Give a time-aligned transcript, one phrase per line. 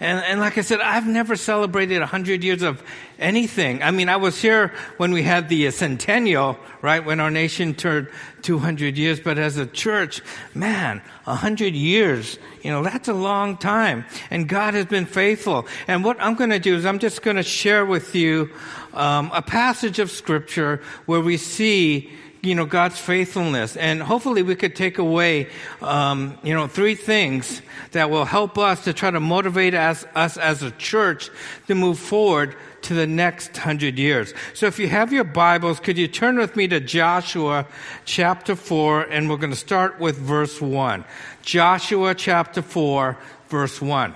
[0.00, 2.82] And, and like I said, I've never celebrated 100 years of
[3.18, 3.82] anything.
[3.82, 8.08] I mean, I was here when we had the centennial, right, when our nation turned
[8.42, 10.22] 200 years, but as a church,
[10.54, 14.04] man, 100 years, you know, that's a long time.
[14.30, 15.66] And God has been faithful.
[15.86, 18.50] And what I'm going to do is I'm just going to share with you
[18.94, 22.10] um, a passage of scripture where we see
[22.42, 23.76] you know, God's faithfulness.
[23.76, 25.48] And hopefully we could take away,
[25.82, 27.62] um, you know, three things
[27.92, 31.30] that will help us to try to motivate us, us as a church
[31.66, 34.32] to move forward to the next hundred years.
[34.54, 37.66] So if you have your Bibles, could you turn with me to Joshua
[38.04, 41.04] chapter 4, and we're going to start with verse 1.
[41.42, 44.14] Joshua chapter 4, verse 1.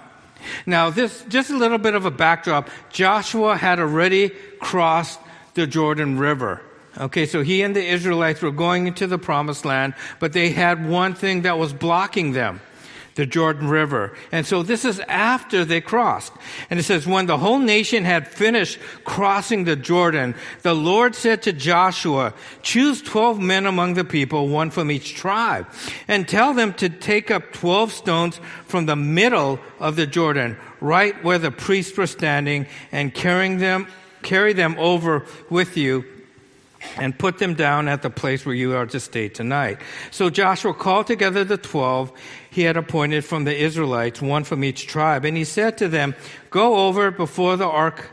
[0.67, 2.69] Now, this, just a little bit of a backdrop.
[2.91, 5.20] Joshua had already crossed
[5.55, 6.61] the Jordan River.
[6.99, 10.87] Okay, so he and the Israelites were going into the promised land, but they had
[10.87, 12.61] one thing that was blocking them
[13.15, 14.15] the Jordan River.
[14.31, 16.33] And so this is after they crossed.
[16.71, 21.43] And it says, when the whole nation had finished crossing the Jordan, the Lord said
[21.43, 25.67] to Joshua, choose 12 men among the people, one from each tribe,
[26.09, 31.23] and tell them to take up 12 stones from the middle of the Jordan, right
[31.23, 33.89] where the priests were standing, and carrying them,
[34.23, 36.05] carry them over with you
[36.97, 39.78] and put them down at the place where you are to stay tonight.
[40.11, 42.12] So Joshua called together the twelve
[42.50, 46.14] he had appointed from the Israelites, one from each tribe, and he said to them,
[46.50, 48.10] Go over before the ark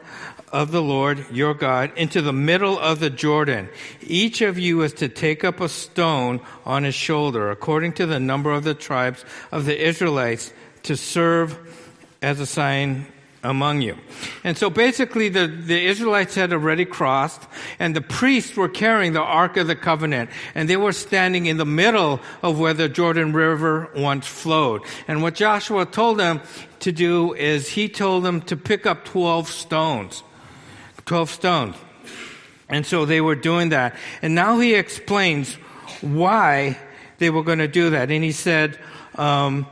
[0.52, 3.70] of the Lord your God into the middle of the Jordan.
[4.02, 8.20] Each of you is to take up a stone on his shoulder, according to the
[8.20, 10.54] number of the tribes of the Israelites,
[10.84, 11.58] to serve
[12.22, 13.06] as a sign
[13.44, 13.98] among you.
[14.44, 17.42] And so basically the, the Israelites had already crossed
[17.80, 21.58] and the priests were carrying the Ark of the Covenant and they were standing in
[21.58, 24.82] the middle of where the Jordan River once flowed.
[25.08, 26.42] And what Joshua told them
[26.82, 30.24] to do is he told them to pick up 12 stones.
[31.06, 31.76] 12 stones.
[32.68, 33.96] And so they were doing that.
[34.22, 35.56] And now he explains
[36.02, 36.78] why
[37.18, 38.12] they were going to do that.
[38.12, 38.78] And he said,
[39.16, 39.66] um,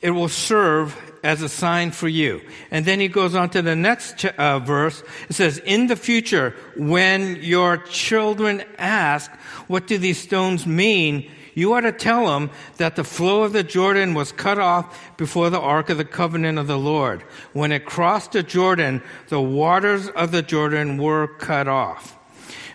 [0.00, 2.40] it will serve as a sign for you.
[2.70, 5.02] And then he goes on to the next uh, verse.
[5.28, 9.30] It says, In the future, when your children ask,
[9.68, 11.30] What do these stones mean?
[11.54, 15.50] You are to tell them that the flow of the Jordan was cut off before
[15.50, 17.22] the ark of the covenant of the Lord.
[17.52, 22.18] When it crossed the Jordan, the waters of the Jordan were cut off.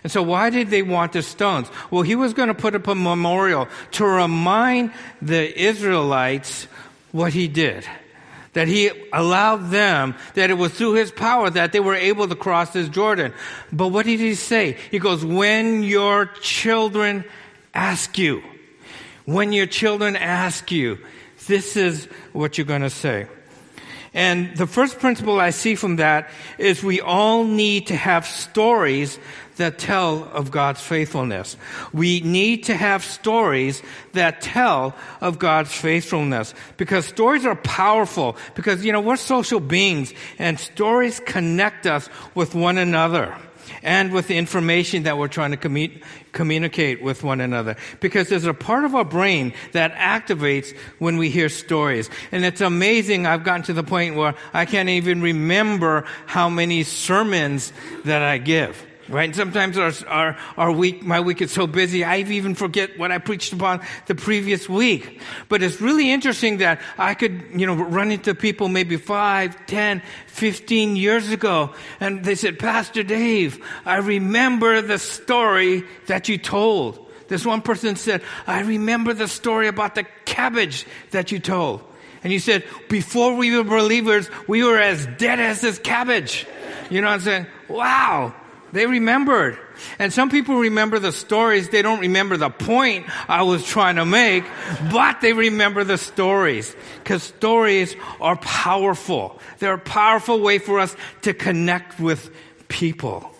[0.04, 1.68] And so why did they want the stones?
[1.90, 6.68] Well, he was going to put up a memorial to remind the Israelites
[7.10, 7.84] what he did
[8.52, 12.34] that he allowed them, that it was through his power that they were able to
[12.34, 13.32] cross this Jordan.
[13.72, 14.76] But what did he say?
[14.90, 17.24] He goes, when your children
[17.74, 18.42] ask you,
[19.24, 20.98] when your children ask you,
[21.46, 23.26] this is what you're going to say.
[24.14, 29.18] And the first principle I see from that is we all need to have stories
[29.56, 31.56] that tell of God's faithfulness.
[31.92, 33.82] We need to have stories
[34.12, 40.14] that tell of God's faithfulness because stories are powerful because, you know, we're social beings
[40.38, 43.36] and stories connect us with one another
[43.82, 46.02] and with the information that we're trying to commu-
[46.32, 47.76] communicate with one another.
[48.00, 52.10] Because there's a part of our brain that activates when we hear stories.
[52.32, 53.26] And it's amazing.
[53.26, 57.72] I've gotten to the point where I can't even remember how many sermons
[58.04, 58.84] that I give.
[59.08, 59.34] Right?
[59.34, 63.16] Sometimes our, our, our week, my week is so busy, I even forget what I
[63.16, 65.22] preached upon the previous week.
[65.48, 70.02] But it's really interesting that I could, you know, run into people maybe five, ten,
[70.26, 77.06] fifteen years ago, and they said, Pastor Dave, I remember the story that you told.
[77.28, 81.82] This one person said, I remember the story about the cabbage that you told.
[82.22, 86.46] And you said, before we were believers, we were as dead as this cabbage.
[86.90, 87.46] You know what I'm saying?
[87.68, 88.34] Wow.
[88.72, 89.58] They remembered.
[89.98, 91.68] And some people remember the stories.
[91.68, 94.44] They don't remember the point I was trying to make,
[94.90, 96.74] but they remember the stories.
[97.02, 99.40] Because stories are powerful.
[99.58, 102.30] They're a powerful way for us to connect with
[102.68, 103.30] people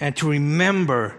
[0.00, 1.14] and to remember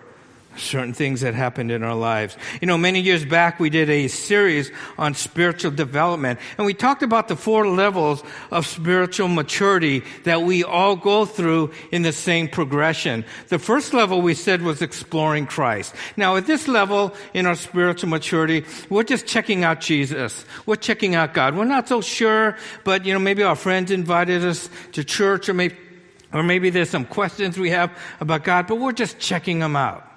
[0.57, 2.37] certain things that happened in our lives.
[2.61, 7.03] You know, many years back we did a series on spiritual development and we talked
[7.03, 12.47] about the four levels of spiritual maturity that we all go through in the same
[12.47, 13.25] progression.
[13.49, 15.95] The first level we said was exploring Christ.
[16.17, 20.45] Now at this level in our spiritual maturity, we're just checking out Jesus.
[20.65, 21.55] We're checking out God.
[21.55, 25.53] We're not so sure, but you know, maybe our friends invited us to church or
[25.53, 25.75] maybe
[26.33, 30.12] or maybe there's some questions we have about God, but we're just checking them out.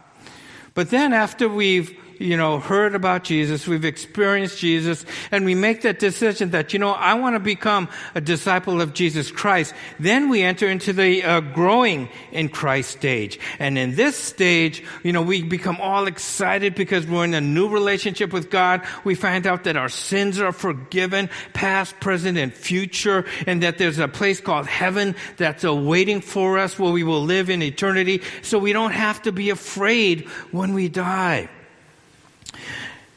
[0.76, 5.82] But then after we've, you know, heard about Jesus, we've experienced Jesus, and we make
[5.82, 10.28] that decision that, you know, I want to become a disciple of Jesus Christ, then
[10.28, 13.38] we enter into the uh, growing in Christ stage.
[13.58, 17.68] And in this stage, you know, we become all excited because we're in a new
[17.68, 18.86] relationship with God.
[19.04, 23.98] We find out that our sins are forgiven, past, present, and future, and that there's
[23.98, 28.22] a place called heaven that's awaiting for us where we will live in eternity.
[28.42, 31.48] So we don't have to be afraid when we die.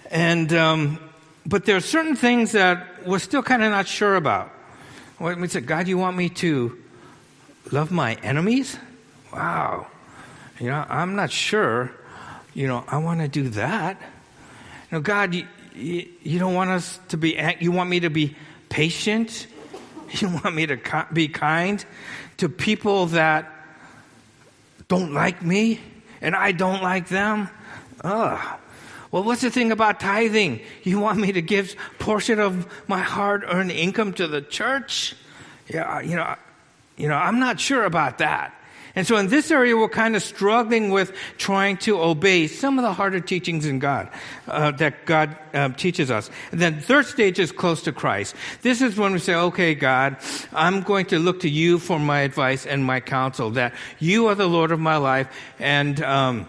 [0.10, 1.00] And, um,
[1.46, 4.52] but there are certain things that we're still kind of not sure about.
[5.20, 6.78] We said, God, you want me to
[7.72, 8.78] love my enemies?
[9.32, 9.88] Wow.
[10.60, 11.92] You know, I'm not sure.
[12.54, 14.02] You know, I want to do that.
[14.92, 15.46] You know, God, you,
[15.76, 18.36] you, don't want us to be, you want me to be
[18.70, 19.48] patient?
[20.12, 21.86] You want me to be kind
[22.38, 23.54] to people that
[24.88, 25.80] don't like me
[26.20, 27.48] and I don't like them?
[28.04, 28.60] Ugh.
[29.12, 30.62] Well, what's the thing about tithing?
[30.84, 35.16] You want me to give portion of my hard-earned income to the church?
[35.68, 36.36] Yeah, you know,
[36.96, 38.56] you know, I'm not sure about that.
[38.96, 42.84] And so in this area, we're kind of struggling with trying to obey some of
[42.84, 44.10] the harder teachings in God
[44.48, 46.30] uh, that God uh, teaches us.
[46.52, 48.36] And then third stage is close to Christ.
[48.62, 50.18] This is when we say, okay, God,
[50.54, 54.36] I'm going to look to you for my advice and my counsel, that you are
[54.36, 55.28] the Lord of my life
[55.60, 56.48] and, um,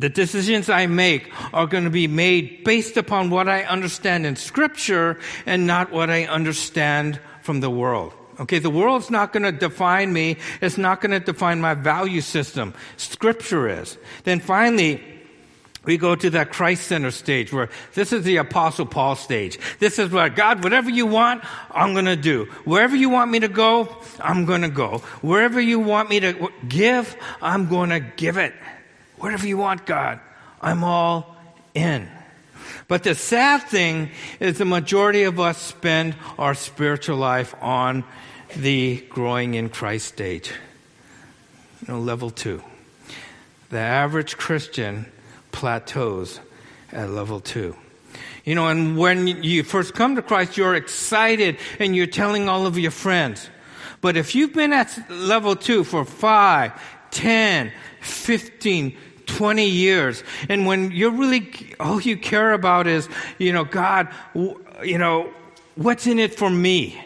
[0.00, 4.36] the decisions I make are going to be made based upon what I understand in
[4.36, 8.12] Scripture and not what I understand from the world.
[8.40, 10.36] Okay, the world's not going to define me.
[10.60, 12.72] It's not going to define my value system.
[12.96, 13.98] Scripture is.
[14.22, 15.02] Then finally,
[15.84, 19.58] we go to that Christ center stage where this is the Apostle Paul stage.
[19.80, 22.44] This is where God, whatever you want, I'm going to do.
[22.64, 24.98] Wherever you want me to go, I'm going to go.
[25.22, 28.54] Wherever you want me to give, I'm going to give it.
[29.18, 30.20] Whatever you want, God,
[30.60, 31.36] I'm all
[31.74, 32.08] in.
[32.86, 34.10] But the sad thing
[34.40, 38.04] is the majority of us spend our spiritual life on
[38.56, 40.52] the growing in Christ stage.
[41.86, 42.62] You know, level two.
[43.70, 45.06] The average Christian
[45.52, 46.40] plateaus
[46.92, 47.76] at level two.
[48.44, 52.66] You know, and when you first come to Christ, you're excited and you're telling all
[52.66, 53.50] of your friends.
[54.00, 56.72] But if you've been at level two for five,
[57.10, 58.96] ten, fifteen,
[59.28, 60.24] 20 years.
[60.48, 63.08] And when you're really, all you care about is,
[63.38, 65.32] you know, God, you know,
[65.76, 67.00] what's in it for me?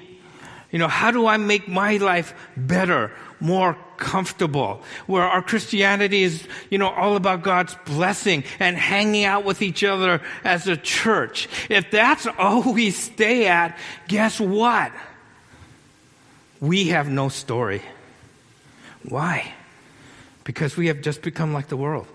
[0.70, 4.82] You know, how do I make my life better, more comfortable?
[5.06, 9.84] Where our Christianity is, you know, all about God's blessing and hanging out with each
[9.84, 11.48] other as a church.
[11.69, 13.78] If that's all we stay at,
[14.08, 14.92] guess what?
[16.60, 17.82] We have no story.
[19.06, 19.52] Why?
[20.44, 22.06] Because we have just become like the world.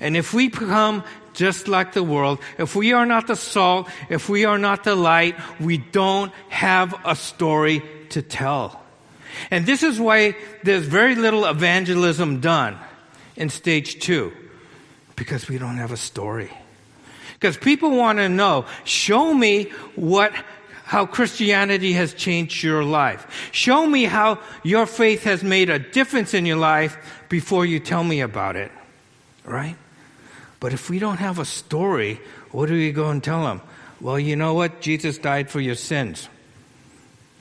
[0.00, 1.04] And if we become
[1.34, 4.94] just like the world, if we are not the salt, if we are not the
[4.94, 8.80] light, we don't have a story to tell.
[9.50, 12.78] And this is why there's very little evangelism done
[13.36, 14.32] in stage two,
[15.16, 16.50] because we don't have a story.
[17.34, 19.64] Because people want to know, show me
[19.96, 20.32] what
[20.84, 23.50] how Christianity has changed your life.
[23.52, 28.04] Show me how your faith has made a difference in your life before you tell
[28.04, 28.70] me about it
[29.44, 29.76] right?
[30.60, 32.20] But if we don't have a story,
[32.50, 33.60] what do we go and tell them?
[34.00, 34.80] Well, you know what?
[34.80, 36.28] Jesus died for your sins,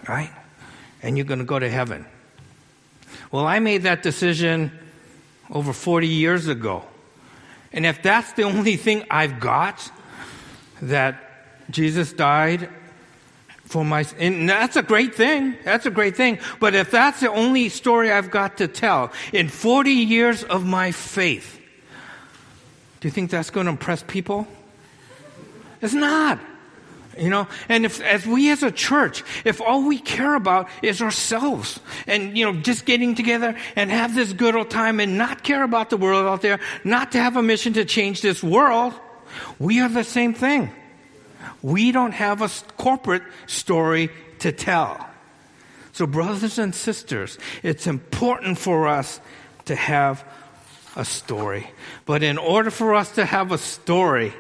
[0.08, 0.32] right?
[1.02, 2.06] And you're going to go to heaven.
[3.32, 4.72] Well, I made that decision
[5.50, 6.84] over 40 years ago.
[7.72, 9.92] And if that's the only thing I've got,
[10.82, 11.24] that
[11.70, 12.70] Jesus died
[13.66, 15.56] for my, and that's a great thing.
[15.64, 16.40] That's a great thing.
[16.60, 20.92] But if that's the only story I've got to tell in 40 years of my
[20.92, 21.60] faith,
[23.04, 24.48] do you think that's going to impress people?
[25.82, 26.40] It's not.
[27.18, 31.02] You know, and if, as we as a church, if all we care about is
[31.02, 35.44] ourselves and, you know, just getting together and have this good old time and not
[35.44, 38.94] care about the world out there, not to have a mission to change this world,
[39.60, 40.72] we are the same thing.
[41.62, 45.06] We don't have a corporate story to tell.
[45.92, 49.20] So, brothers and sisters, it's important for us
[49.66, 50.24] to have
[50.96, 51.70] a story.
[52.06, 54.34] But in order for us to have a story,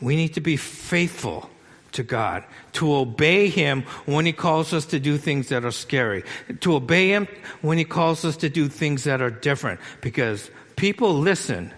[0.00, 1.50] we need to be faithful
[1.92, 6.24] to God, to obey Him when He calls us to do things that are scary,
[6.60, 7.28] to obey Him
[7.62, 11.72] when He calls us to do things that are different, because people listen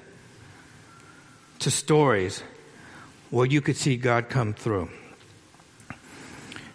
[1.61, 2.43] to stories
[3.31, 4.89] where you could see God come through.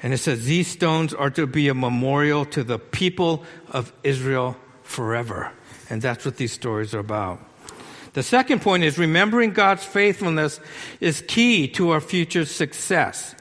[0.01, 4.57] And it says, These stones are to be a memorial to the people of Israel
[4.83, 5.51] forever.
[5.89, 7.39] And that's what these stories are about.
[8.13, 10.59] The second point is remembering God's faithfulness
[10.99, 13.35] is key to our future success.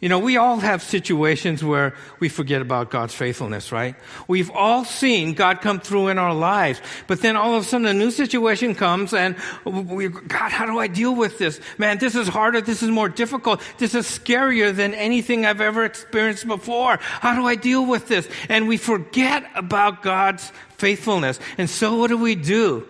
[0.00, 3.94] You know, we all have situations where we forget about God's faithfulness, right?
[4.28, 7.86] We've all seen God come through in our lives, but then all of a sudden
[7.86, 11.60] a new situation comes and we, God, how do I deal with this?
[11.78, 12.60] Man, this is harder.
[12.60, 13.62] This is more difficult.
[13.78, 16.98] This is scarier than anything I've ever experienced before.
[17.00, 18.28] How do I deal with this?
[18.50, 21.40] And we forget about God's faithfulness.
[21.56, 22.86] And so what do we do?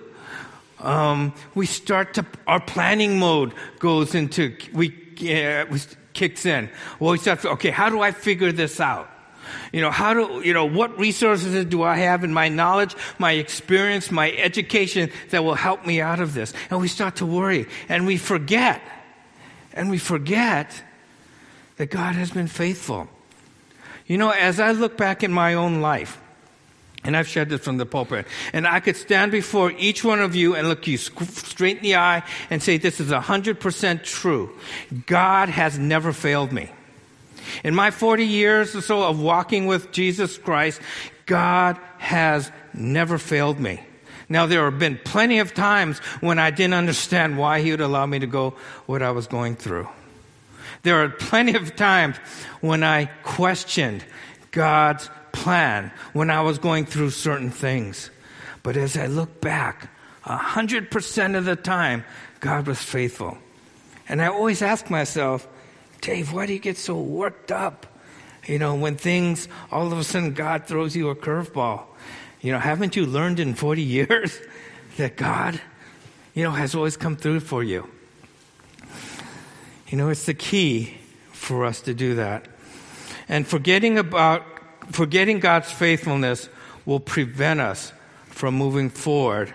[0.81, 4.89] Um, we start to, our planning mode goes into, we,
[5.23, 5.81] uh, we
[6.17, 6.69] kicks in.
[6.99, 9.09] Well, we start, okay, how do I figure this out?
[9.73, 13.33] You know, how do, you know, what resources do I have in my knowledge, my
[13.33, 16.53] experience, my education that will help me out of this?
[16.71, 18.83] And we start to worry and we forget,
[19.73, 20.83] and we forget
[21.77, 23.09] that God has been faithful.
[24.07, 26.19] You know, as I look back in my own life,
[27.07, 28.27] and I've shared this from the pulpit.
[28.53, 31.97] And I could stand before each one of you and look you straight in the
[31.97, 34.51] eye and say, This is 100% true.
[35.07, 36.71] God has never failed me.
[37.63, 40.81] In my 40 years or so of walking with Jesus Christ,
[41.27, 43.81] God has never failed me.
[44.29, 48.07] Now, there have been plenty of times when I didn't understand why He would allow
[48.07, 49.89] me to go what I was going through.
[50.83, 52.17] There are plenty of times
[52.61, 54.05] when I questioned
[54.51, 58.11] God's plan when I was going through certain things.
[58.63, 59.91] But as I look back,
[60.25, 62.05] 100% of the time,
[62.41, 63.39] God was faithful.
[64.09, 65.47] And I always ask myself,
[66.01, 67.87] Dave, why do you get so worked up?
[68.47, 71.85] You know, when things, all of a sudden, God throws you a curveball.
[72.41, 74.41] You know, haven't you learned in 40 years
[74.97, 75.61] that God,
[76.35, 77.89] you know, has always come through for you?
[79.89, 80.97] You know, it's the key
[81.33, 82.47] for us to do that.
[83.29, 84.56] And forgetting about
[84.91, 86.49] forgetting God's faithfulness
[86.85, 87.93] will prevent us
[88.27, 89.55] from moving forward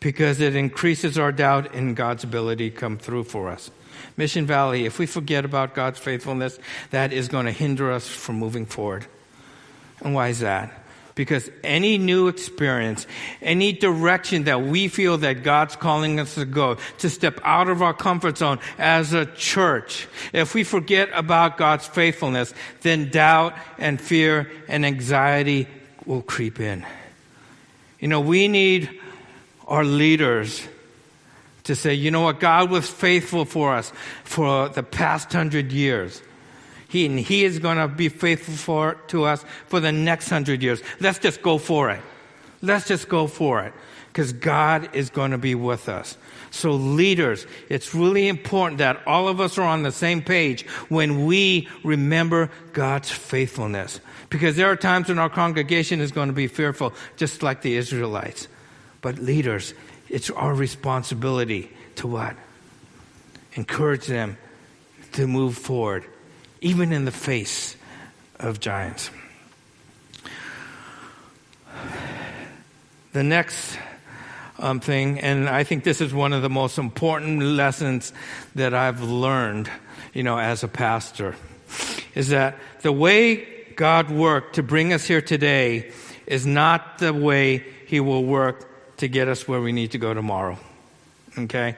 [0.00, 3.70] because it increases our doubt in God's ability to come through for us.
[4.16, 6.58] Mission Valley, if we forget about God's faithfulness,
[6.90, 9.06] that is going to hinder us from moving forward.
[10.00, 10.85] And why is that?
[11.16, 13.06] Because any new experience,
[13.40, 17.80] any direction that we feel that God's calling us to go, to step out of
[17.80, 23.98] our comfort zone as a church, if we forget about God's faithfulness, then doubt and
[23.98, 25.66] fear and anxiety
[26.04, 26.86] will creep in.
[27.98, 29.00] You know, we need
[29.66, 30.68] our leaders
[31.64, 33.90] to say, you know what, God was faithful for us
[34.22, 36.22] for the past hundred years.
[36.88, 40.62] He, and he is going to be faithful for, to us for the next hundred
[40.62, 40.82] years.
[41.00, 42.00] Let's just go for it.
[42.62, 43.72] Let's just go for it
[44.12, 46.16] because God is going to be with us.
[46.50, 51.26] So, leaders, it's really important that all of us are on the same page when
[51.26, 54.00] we remember God's faithfulness.
[54.30, 57.76] Because there are times when our congregation is going to be fearful, just like the
[57.76, 58.48] Israelites.
[59.02, 59.74] But, leaders,
[60.08, 62.36] it's our responsibility to what?
[63.52, 64.38] Encourage them
[65.12, 66.06] to move forward
[66.60, 67.76] even in the face
[68.38, 69.10] of giants.
[73.12, 73.78] The next
[74.58, 78.12] um, thing, and I think this is one of the most important lessons
[78.54, 79.70] that I've learned,
[80.12, 81.34] you know, as a pastor,
[82.14, 83.46] is that the way
[83.76, 85.92] God worked to bring us here today
[86.26, 90.14] is not the way He will work to get us where we need to go
[90.14, 90.58] tomorrow.
[91.38, 91.76] Okay?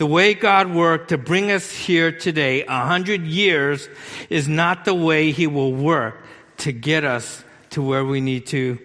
[0.00, 3.86] The way God worked to bring us here today, a hundred years,
[4.30, 6.24] is not the way He will work
[6.56, 8.78] to get us to where we need to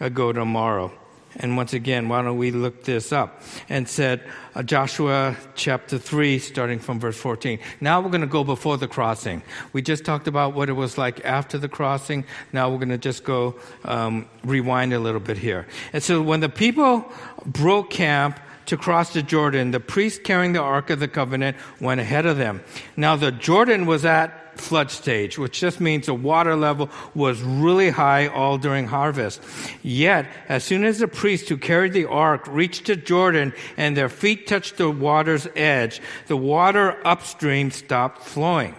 [0.00, 0.90] uh, go tomorrow.
[1.36, 3.42] And once again, why don't we look this up?
[3.68, 4.22] And said,
[4.56, 7.60] uh, Joshua chapter 3, starting from verse 14.
[7.80, 9.42] Now we're going to go before the crossing.
[9.72, 12.24] We just talked about what it was like after the crossing.
[12.52, 13.54] Now we're going to just go
[13.84, 15.68] um, rewind a little bit here.
[15.92, 17.04] And so when the people
[17.44, 22.00] broke camp, to cross the Jordan, the priest carrying the Ark of the Covenant went
[22.00, 22.62] ahead of them.
[22.96, 27.90] Now the Jordan was at flood stage, which just means the water level was really
[27.90, 29.42] high all during harvest.
[29.82, 34.08] Yet, as soon as the priest who carried the ark reached the Jordan and their
[34.08, 38.74] feet touched the water's edge, the water upstream stopped flowing.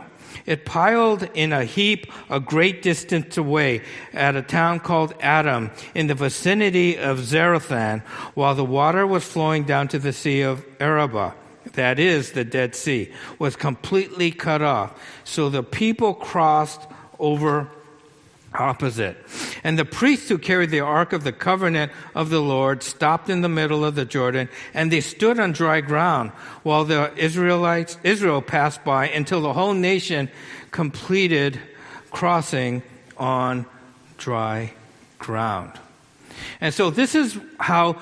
[0.47, 6.07] It piled in a heap a great distance away at a town called Adam in
[6.07, 8.01] the vicinity of Zarethan,
[8.33, 11.33] while the water was flowing down to the Sea of Arabah
[11.73, 14.99] that is the Dead Sea, was completely cut off.
[15.23, 16.81] So the people crossed
[17.19, 17.69] over
[18.57, 19.17] opposite.
[19.63, 23.41] And the priests who carried the Ark of the Covenant of the Lord stopped in
[23.41, 26.31] the middle of the Jordan, and they stood on dry ground
[26.63, 30.29] while the Israelites, Israel passed by until the whole nation
[30.71, 31.59] completed
[32.11, 32.83] crossing
[33.17, 33.65] on
[34.17, 34.73] dry
[35.19, 35.71] ground.
[36.61, 37.97] And so this is how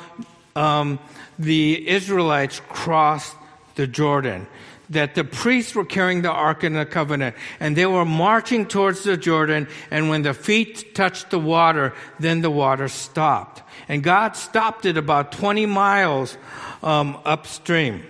[0.56, 1.00] um,
[1.40, 3.36] the Israelites crossed
[3.76, 4.48] the Jordan.
[4.90, 9.04] That the priests were carrying the Ark of the Covenant and they were marching towards
[9.04, 13.64] the Jordan and when the feet touched the water, then the water stopped.
[13.88, 16.38] And God stopped it about 20 miles
[16.84, 18.04] um, upstream.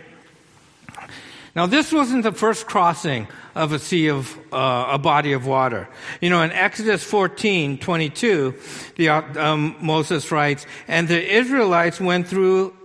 [1.56, 5.88] Now this wasn't the first crossing of a sea of uh, a body of water.
[6.20, 8.54] You know, in Exodus 14, 22,
[8.98, 12.76] the, um, Moses writes, and the Israelites went through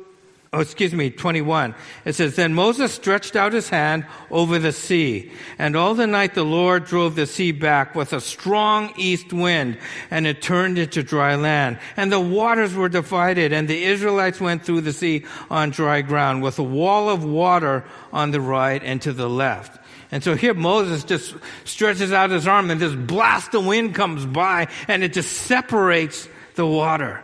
[0.53, 1.77] Oh, excuse me, 21.
[2.05, 6.35] It says, Then Moses stretched out his hand over the sea, and all the night
[6.35, 9.79] the Lord drove the sea back with a strong east wind,
[10.11, 11.79] and it turned into dry land.
[11.97, 16.43] And the waters were divided, and the Israelites went through the sea on dry ground,
[16.43, 19.79] with a wall of water on the right and to the left.
[20.11, 24.27] And so here Moses just stretches out his arm, and this blast of wind comes
[24.27, 27.23] by, and it just separates the water.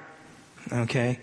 [0.73, 1.18] Okay?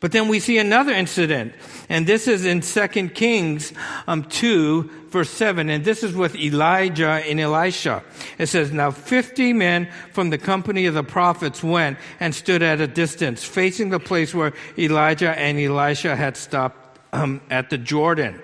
[0.00, 1.54] But then we see another incident,
[1.88, 3.72] and this is in 2 Kings
[4.06, 8.02] um, 2, verse 7, and this is with Elijah and Elisha.
[8.38, 12.80] It says, Now 50 men from the company of the prophets went and stood at
[12.80, 18.40] a distance, facing the place where Elijah and Elisha had stopped um, at the Jordan.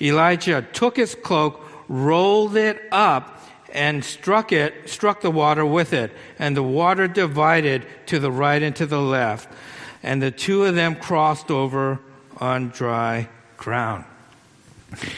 [0.00, 3.42] Elijah took his cloak, rolled it up,
[3.72, 8.62] and struck it, struck the water with it, and the water divided to the right
[8.62, 9.48] and to the left
[10.04, 11.98] and the two of them crossed over
[12.36, 14.04] on dry ground.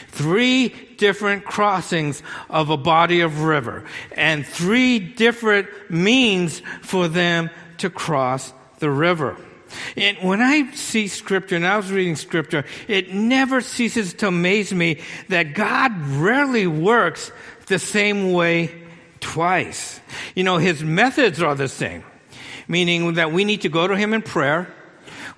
[0.07, 7.91] Three different crossings of a body of river and three different means for them to
[7.91, 9.37] cross the river.
[9.97, 14.73] And when I see scripture, and I was reading scripture, it never ceases to amaze
[14.73, 17.31] me that God rarely works
[17.67, 18.71] the same way
[19.19, 19.99] twice.
[20.33, 22.03] You know, his methods are the same,
[22.67, 24.73] meaning that we need to go to him in prayer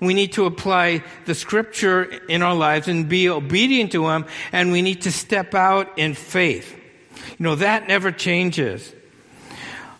[0.00, 4.72] we need to apply the scripture in our lives and be obedient to Him, and
[4.72, 6.74] we need to step out in faith.
[7.38, 8.94] You know, that never changes.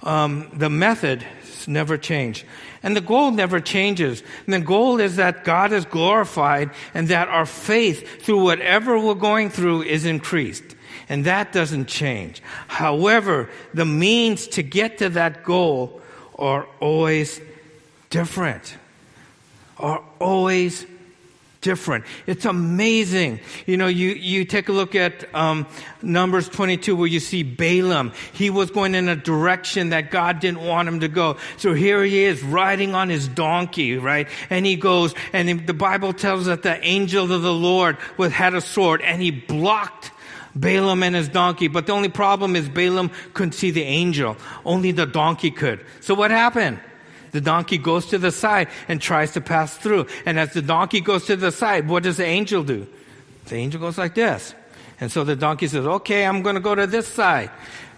[0.03, 1.25] Um, the method
[1.69, 2.47] never change.
[2.83, 4.23] And the goal never changes.
[4.47, 9.15] And the goal is that God is glorified and that our faith through whatever we're
[9.15, 10.65] going through is increased.
[11.09, 12.43] And that doesn't change.
[12.69, 16.01] However, the means to get to that goal
[16.39, 17.41] are always
[18.09, 18.77] different
[19.81, 20.87] are always
[21.61, 22.05] different.
[22.27, 23.41] It's amazing.
[23.67, 25.67] You know, you, you take a look at um,
[26.01, 28.13] Numbers 22 where you see Balaam.
[28.33, 31.37] He was going in a direction that God didn't want him to go.
[31.59, 34.29] So here he is riding on his donkey, right?
[34.49, 38.33] And he goes, and the Bible tells us that the angel of the Lord with,
[38.33, 40.13] had a sword and he blocked
[40.57, 41.69] Balaam and his donkey.
[41.69, 44.37] But the only problem is Balaam couldn't see the angel.
[44.65, 45.85] Only the donkey could.
[46.01, 46.81] So what happened?
[47.33, 50.07] The donkey goes to the side and tries to pass through.
[50.27, 52.87] And as the donkey goes to the side, what does the angel do?
[53.47, 54.55] The angel goes like this.
[55.01, 57.51] And so the donkey says, okay, I'm going to go to this side.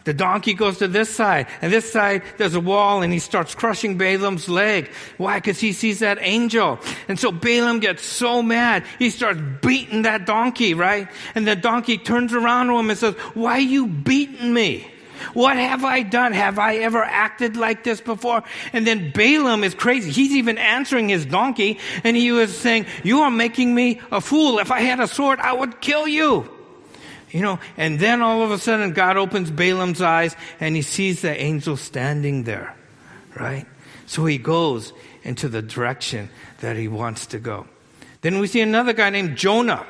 [0.04, 3.54] The donkey goes to this side, and this side there's a wall, and he starts
[3.54, 4.90] crushing Balaam's leg.
[5.16, 5.38] Why?
[5.38, 6.80] Because he sees that angel.
[7.06, 11.08] And so Balaam gets so mad, he starts beating that donkey, right?
[11.34, 14.91] And the donkey turns around to him and says, Why you beating me?
[15.34, 16.32] What have I done?
[16.32, 18.42] Have I ever acted like this before?
[18.72, 20.10] And then Balaam is crazy.
[20.10, 24.58] He's even answering his donkey and he was saying, you are making me a fool.
[24.58, 26.50] If I had a sword, I would kill you.
[27.30, 31.22] You know, and then all of a sudden God opens Balaam's eyes and he sees
[31.22, 32.76] the angel standing there,
[33.34, 33.66] right?
[34.06, 36.28] So he goes into the direction
[36.60, 37.66] that he wants to go.
[38.20, 39.86] Then we see another guy named Jonah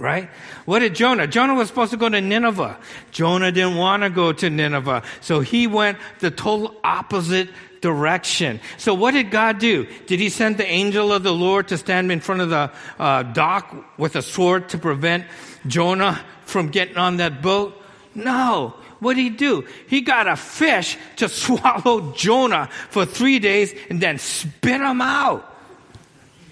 [0.00, 0.30] right?
[0.64, 1.26] What did Jonah?
[1.26, 2.78] Jonah was supposed to go to Nineveh.
[3.12, 5.02] Jonah didn't want to go to Nineveh.
[5.20, 7.50] So he went the total opposite
[7.82, 8.60] direction.
[8.78, 9.86] So what did God do?
[10.06, 13.22] Did he send the angel of the Lord to stand in front of the uh,
[13.24, 15.26] dock with a sword to prevent
[15.66, 17.80] Jonah from getting on that boat?
[18.14, 18.74] No.
[19.00, 19.66] What did he do?
[19.86, 25.49] He got a fish to swallow Jonah for three days and then spit him out.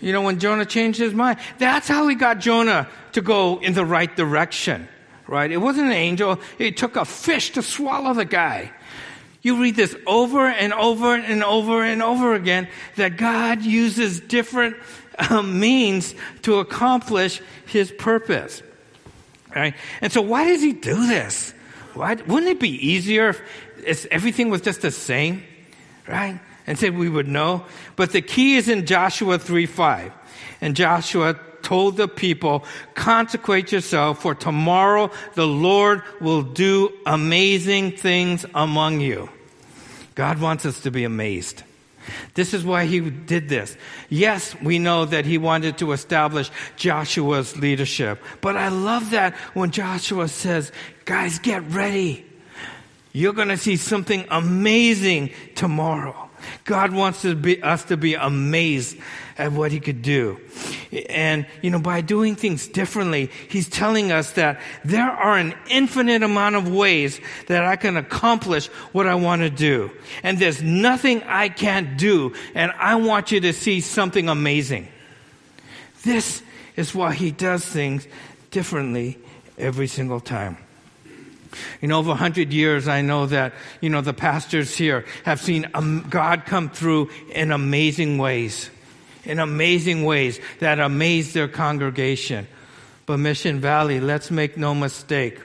[0.01, 3.75] You know, when Jonah changed his mind, that's how he got Jonah to go in
[3.75, 4.89] the right direction,
[5.27, 5.51] right?
[5.51, 6.41] It wasn't an angel.
[6.59, 8.71] It took a fish to swallow the guy.
[9.43, 14.77] You read this over and over and over and over again that God uses different
[15.31, 18.63] um, means to accomplish his purpose.
[19.55, 19.75] Right?
[20.01, 21.55] And so why does he do this?
[21.95, 23.35] Why, wouldn't it be easier
[23.85, 25.43] if everything was just the same?
[26.07, 26.41] Right?
[26.69, 27.65] And said we would know.
[27.97, 30.13] But the key is in Joshua 3 5.
[30.61, 38.45] And Joshua told the people, consecrate yourself for tomorrow the Lord will do amazing things
[38.55, 39.31] among you.
[40.15, 41.63] God wants us to be amazed.
[42.35, 43.77] This is why he did this.
[44.11, 48.23] Yes, we know that he wanted to establish Joshua's leadership.
[48.41, 50.71] But I love that when Joshua says,
[51.05, 52.27] guys, get ready.
[53.13, 56.28] You're going to see something amazing tomorrow.
[56.65, 58.97] God wants to be, us to be amazed
[59.37, 60.41] at what he could do.
[61.09, 66.23] And, you know, by doing things differently, he's telling us that there are an infinite
[66.23, 69.91] amount of ways that I can accomplish what I want to do.
[70.23, 72.35] And there's nothing I can't do.
[72.55, 74.89] And I want you to see something amazing.
[76.03, 76.43] This
[76.77, 78.07] is why he does things
[78.51, 79.19] differently
[79.57, 80.57] every single time.
[81.81, 86.07] In over 100 years, I know that, you know, the pastors here have seen um,
[86.09, 88.71] God come through in amazing ways,
[89.25, 92.47] in amazing ways that amaze their congregation.
[93.07, 95.41] But Mission Valley, let's make no mistake,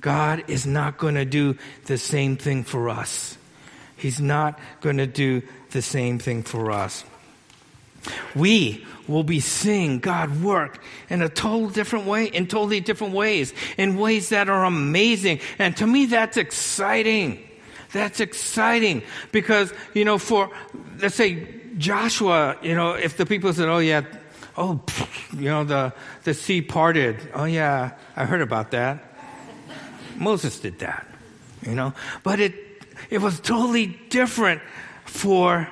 [0.00, 3.36] God is not going to do the same thing for us.
[3.96, 7.04] He's not going to do the same thing for us.
[8.34, 13.54] We will be seeing God work in a total different way, in totally different ways,
[13.76, 15.40] in ways that are amazing.
[15.58, 17.42] And to me, that's exciting.
[17.92, 20.50] That's exciting because, you know, for,
[21.00, 24.02] let's say, Joshua, you know, if the people said, oh, yeah,
[24.56, 24.80] oh,
[25.32, 27.16] you know, the, the sea parted.
[27.32, 29.02] Oh, yeah, I heard about that.
[30.16, 31.06] Moses did that,
[31.62, 32.54] you know, but it,
[33.08, 34.60] it was totally different
[35.04, 35.70] for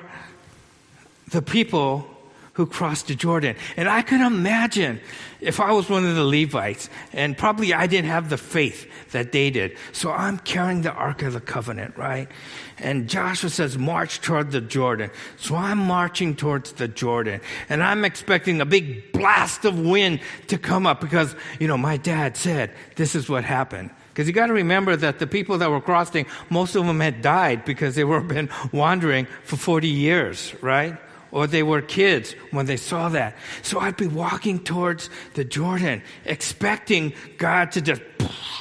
[1.29, 2.16] the people
[2.57, 3.55] who crossed the Jordan.
[3.77, 4.99] And I could imagine
[5.39, 9.31] if I was one of the Levites, and probably I didn't have the faith that
[9.31, 9.77] they did.
[9.91, 12.27] So I'm carrying the Ark of the Covenant, right?
[12.79, 15.11] And Joshua says, march toward the Jordan.
[15.37, 17.41] So I'm marching towards the Jordan.
[17.69, 21.97] And I'm expecting a big blast of wind to come up because, you know, my
[21.97, 23.91] dad said this is what happened.
[24.09, 27.21] Because you got to remember that the people that were crossing, most of them had
[27.21, 30.97] died because they were been wandering for 40 years, right?
[31.31, 33.35] Or they were kids when they saw that.
[33.61, 38.01] So I'd be walking towards the Jordan, expecting God to just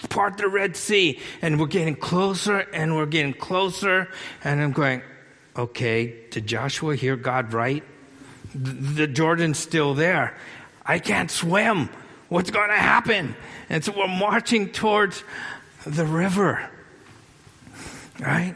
[0.08, 1.20] part the Red Sea.
[1.42, 4.08] And we're getting closer and we're getting closer.
[4.44, 5.02] And I'm going,
[5.56, 7.84] okay, did Joshua hear God right?
[8.54, 10.36] The Jordan's still there.
[10.84, 11.90] I can't swim.
[12.28, 13.36] What's going to happen?
[13.68, 15.22] And so we're marching towards
[15.86, 16.68] the river.
[18.18, 18.54] Right?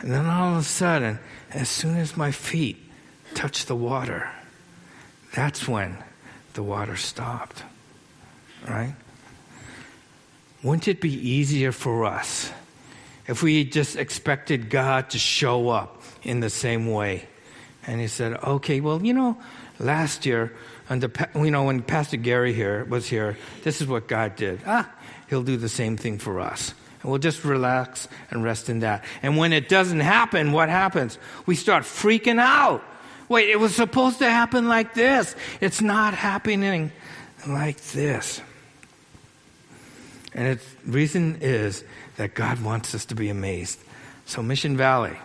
[0.00, 1.18] And then all of a sudden,
[1.52, 2.81] as soon as my feet
[3.34, 4.30] touched the water,
[5.34, 5.98] that's when
[6.54, 7.62] the water stopped.
[8.68, 8.94] Right?
[10.62, 12.50] Wouldn't it be easier for us
[13.26, 17.26] if we just expected God to show up in the same way?
[17.84, 19.36] And he said, okay, well, you know,
[19.80, 20.54] last year,
[20.88, 24.60] under, you know, when Pastor Gary here was here, this is what God did.
[24.66, 24.88] Ah,
[25.28, 26.74] he'll do the same thing for us.
[27.02, 29.04] And we'll just relax and rest in that.
[29.22, 31.18] And when it doesn't happen, what happens?
[31.46, 32.84] We start freaking out.
[33.32, 35.34] Wait, it was supposed to happen like this.
[35.62, 36.92] It's not happening
[37.48, 38.42] like this.
[40.34, 41.82] And the reason is
[42.18, 43.80] that God wants us to be amazed.
[44.26, 45.16] So, Mission Valley.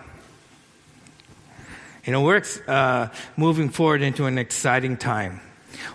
[2.06, 5.41] You know, we're uh, moving forward into an exciting time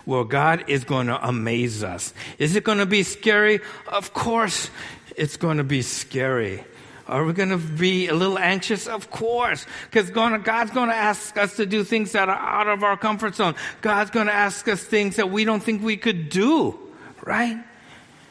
[0.05, 2.13] where God is going to amaze us.
[2.37, 3.59] Is it going to be scary?
[3.87, 4.69] Of course,
[5.17, 6.63] it's going to be scary.
[7.07, 8.87] Are we going to be a little anxious?
[8.87, 12.83] Of course, because God's going to ask us to do things that are out of
[12.83, 13.55] our comfort zone.
[13.81, 16.79] God's going to ask us things that we don't think we could do,
[17.23, 17.61] right?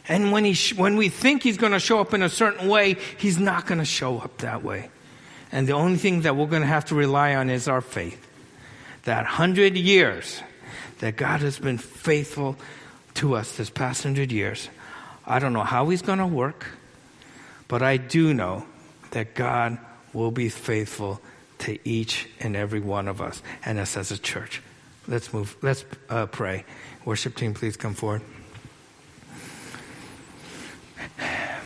[0.08, 2.96] And when, he, when we think He's going to show up in a certain way,
[3.18, 4.90] He's not going to show up that way.
[5.52, 8.26] And the only thing that we're going to have to rely on is our faith.
[9.04, 10.40] That hundred years
[11.00, 12.56] that God has been faithful
[13.14, 14.68] to us this past hundred years.
[15.26, 16.66] I don't know how He's going to work.
[17.72, 18.66] But I do know
[19.12, 19.78] that God
[20.12, 21.22] will be faithful
[21.60, 24.60] to each and every one of us and us as a church.
[25.08, 25.56] Let's move.
[25.62, 26.66] Let's uh, pray.
[27.06, 28.20] Worship team, please come forward.